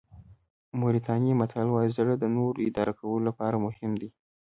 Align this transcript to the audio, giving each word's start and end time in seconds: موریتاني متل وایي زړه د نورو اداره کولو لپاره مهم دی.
موریتاني 0.79 1.31
متل 1.39 1.67
وایي 1.71 1.91
زړه 1.97 2.13
د 2.17 2.25
نورو 2.37 2.59
اداره 2.69 2.93
کولو 2.99 3.25
لپاره 3.29 3.55
مهم 3.65 3.91
دی. 4.01 4.09